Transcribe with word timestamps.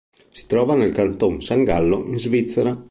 Si 0.31 0.47
trova 0.47 0.73
nel 0.73 0.93
Canton 0.93 1.43
San 1.43 1.63
Gallo 1.63 2.03
in 2.07 2.17
Svizzera. 2.17 2.75